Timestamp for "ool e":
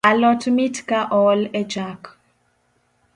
1.21-1.61